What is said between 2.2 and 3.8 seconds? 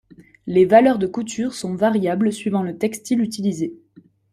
suivant le textile utilisé.